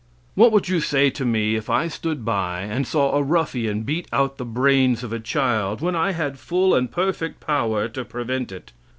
[0.33, 4.07] What would you say to me if I stood by and saw a ruffian beat
[4.11, 8.51] out the brains of a child, when I had full and perfect power to prevent
[8.51, 8.71] it?